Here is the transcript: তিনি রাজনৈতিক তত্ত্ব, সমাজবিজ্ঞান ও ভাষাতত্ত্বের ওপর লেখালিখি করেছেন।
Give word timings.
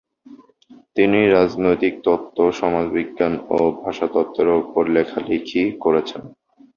তিনি 0.95 1.19
রাজনৈতিক 1.29 1.93
তত্ত্ব, 2.05 2.37
সমাজবিজ্ঞান 2.59 3.33
ও 3.49 3.59
ভাষাতত্ত্বের 3.81 4.47
ওপর 4.59 4.83
লেখালিখি 4.95 5.63
করেছেন। 5.83 6.21